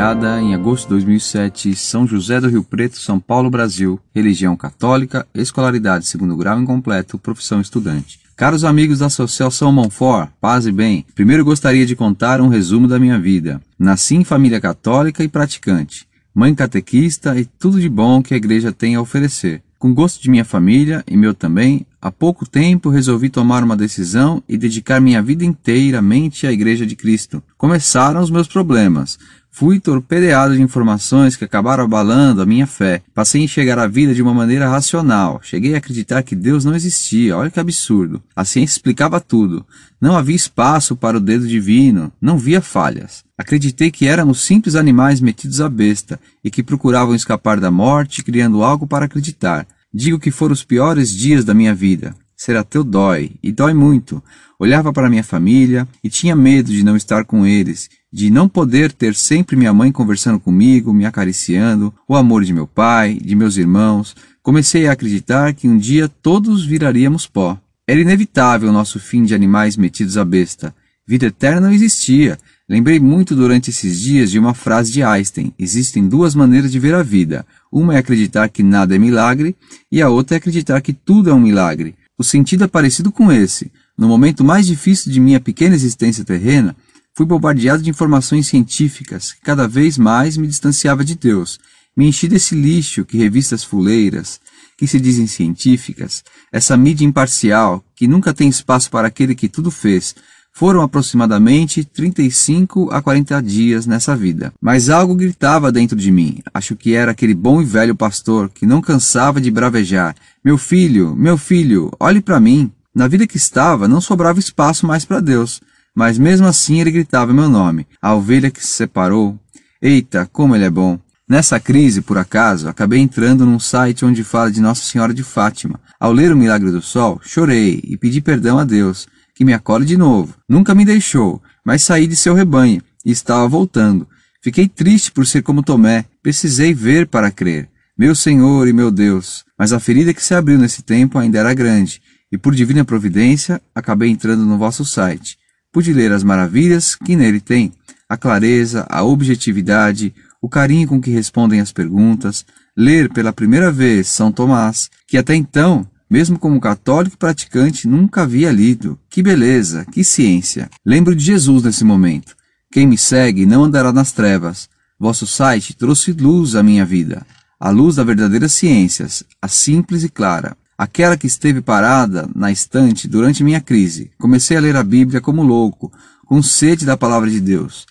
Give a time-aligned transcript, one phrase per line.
[0.00, 4.00] Baseada em agosto de 2007, São José do Rio Preto, São Paulo, Brasil.
[4.14, 8.18] Religião católica, escolaridade segundo grau incompleto, profissão estudante.
[8.34, 12.98] Caros amigos da Associação Monfort, paz e bem, primeiro gostaria de contar um resumo da
[12.98, 13.60] minha vida.
[13.78, 18.72] Nasci em família católica e praticante, mãe catequista e tudo de bom que a igreja
[18.72, 19.62] tem a oferecer.
[19.78, 24.42] Com gosto de minha família e meu também, há pouco tempo resolvi tomar uma decisão
[24.48, 27.42] e dedicar minha vida inteiramente à Igreja de Cristo.
[27.56, 29.18] Começaram os meus problemas.
[29.52, 33.02] Fui torpedeado de informações que acabaram abalando a minha fé.
[33.12, 35.40] Passei a enxergar a vida de uma maneira racional.
[35.42, 37.36] Cheguei a acreditar que Deus não existia.
[37.36, 38.22] Olha que absurdo.
[38.34, 39.66] A ciência explicava tudo.
[40.00, 42.12] Não havia espaço para o dedo divino.
[42.20, 43.24] Não via falhas.
[43.36, 48.62] Acreditei que éramos simples animais metidos à besta e que procuravam escapar da morte, criando
[48.62, 49.66] algo para acreditar.
[49.92, 52.14] Digo que foram os piores dias da minha vida.
[52.36, 54.22] Ser ateu dói, e dói muito.
[54.58, 58.92] Olhava para minha família e tinha medo de não estar com eles, de não poder
[58.92, 63.56] ter sempre minha mãe conversando comigo, me acariciando, o amor de meu pai, de meus
[63.56, 64.14] irmãos.
[64.42, 67.58] Comecei a acreditar que um dia todos viraríamos pó.
[67.86, 70.74] Era inevitável o nosso fim de animais metidos à besta.
[71.10, 72.38] Vida eterna não existia.
[72.68, 76.94] Lembrei muito durante esses dias de uma frase de Einstein: existem duas maneiras de ver
[76.94, 77.44] a vida.
[77.72, 79.56] Uma é acreditar que nada é milagre,
[79.90, 81.96] e a outra é acreditar que tudo é um milagre.
[82.16, 83.72] O sentido é parecido com esse.
[83.98, 86.76] No momento mais difícil de minha pequena existência terrena,
[87.12, 91.58] fui bombardeado de informações científicas que cada vez mais me distanciava de Deus.
[91.96, 94.40] Me enchi desse lixo que revistas fuleiras,
[94.78, 99.72] que se dizem científicas, essa mídia imparcial que nunca tem espaço para aquele que tudo
[99.72, 100.14] fez,
[100.52, 104.52] foram aproximadamente 35 a 40 dias nessa vida.
[104.60, 106.40] Mas algo gritava dentro de mim.
[106.52, 110.14] Acho que era aquele bom e velho pastor que não cansava de bravejar.
[110.44, 112.70] Meu filho, meu filho, olhe para mim.
[112.94, 115.60] Na vida que estava, não sobrava espaço mais para Deus.
[115.94, 117.86] Mas mesmo assim ele gritava meu nome.
[118.02, 119.38] A ovelha que se separou.
[119.80, 120.98] Eita, como ele é bom.
[121.28, 125.78] Nessa crise, por acaso, acabei entrando num site onde fala de Nossa Senhora de Fátima.
[125.98, 129.06] Ao ler o Milagre do Sol, chorei e pedi perdão a Deus
[129.40, 130.34] que me acolhe de novo.
[130.46, 134.06] Nunca me deixou, mas saí de seu rebanho e estava voltando.
[134.42, 136.04] Fiquei triste por ser como Tomé.
[136.22, 137.66] Precisei ver para crer.
[137.96, 139.42] Meu Senhor e meu Deus.
[139.58, 143.62] Mas a ferida que se abriu nesse tempo ainda era grande, e por divina providência
[143.74, 145.38] acabei entrando no vosso site.
[145.72, 147.72] Pude ler as maravilhas que nele tem,
[148.10, 152.44] a clareza, a objetividade, o carinho com que respondem as perguntas,
[152.76, 158.50] ler pela primeira vez São Tomás, que até então mesmo como católico praticante, nunca havia
[158.50, 158.98] lido.
[159.08, 160.68] Que beleza, que ciência.
[160.84, 162.34] Lembro de Jesus nesse momento.
[162.72, 164.68] Quem me segue não andará nas trevas.
[164.98, 167.24] Vosso site trouxe luz à minha vida.
[167.60, 170.56] A luz da verdadeira ciências, a simples e clara.
[170.76, 174.10] Aquela que esteve parada na estante durante minha crise.
[174.18, 175.92] Comecei a ler a Bíblia como louco,
[176.26, 177.86] com sede da palavra de Deus.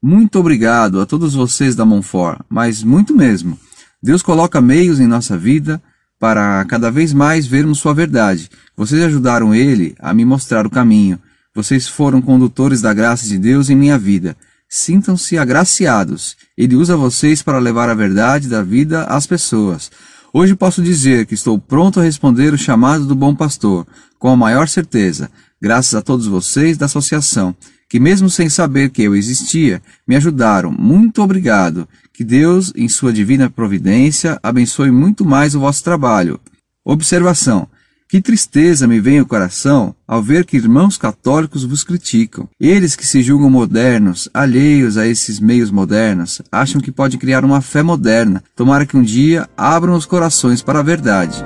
[0.00, 3.58] Muito obrigado a todos vocês da Monfort, mas muito mesmo.
[4.00, 5.82] Deus coloca meios em nossa vida
[6.18, 8.50] para cada vez mais vermos sua verdade.
[8.76, 11.18] Vocês ajudaram ele a me mostrar o caminho.
[11.54, 14.36] Vocês foram condutores da graça de Deus em minha vida.
[14.68, 16.36] Sintam-se agraciados.
[16.56, 19.90] Ele usa vocês para levar a verdade da vida às pessoas.
[20.32, 23.86] Hoje posso dizer que estou pronto a responder o chamado do bom pastor,
[24.18, 25.30] com a maior certeza,
[25.60, 27.56] graças a todos vocês da associação,
[27.88, 30.70] que mesmo sem saber que eu existia, me ajudaram.
[30.70, 31.88] Muito obrigado.
[32.12, 36.38] Que Deus, em sua divina providência, abençoe muito mais o vosso trabalho.
[36.84, 37.68] Observação.
[38.10, 42.48] Que tristeza me vem ao coração ao ver que irmãos católicos vos criticam.
[42.58, 47.60] Eles que se julgam modernos, alheios a esses meios modernos, acham que pode criar uma
[47.60, 48.42] fé moderna.
[48.56, 51.44] Tomara que um dia abram os corações para a verdade.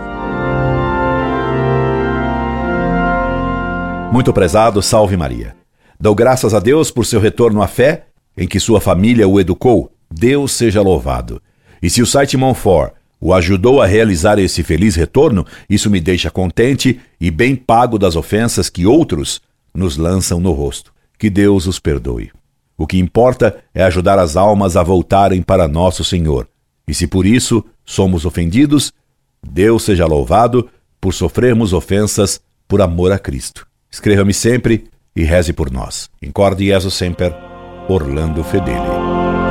[4.12, 5.61] Muito prezado, salve Maria.
[6.02, 9.92] Dou graças a Deus por seu retorno à fé em que sua família o educou
[10.10, 11.40] Deus seja louvado.
[11.80, 16.28] E se o site Monfort o ajudou a realizar esse feliz retorno, isso me deixa
[16.28, 19.40] contente e bem pago das ofensas que outros
[19.72, 20.93] nos lançam no rosto.
[21.16, 22.32] Que Deus os perdoe.
[22.76, 26.49] O que importa é ajudar as almas a voltarem para nosso Senhor.
[26.84, 28.93] E se por isso somos ofendidos,
[29.40, 30.69] Deus seja louvado
[31.00, 33.69] por sofrermos ofensas por amor a Cristo.
[33.88, 36.09] Escreva-me sempre e reze por nós.
[36.23, 37.35] Incorde Jesus Semper,
[37.88, 39.41] Orlando Fedeli.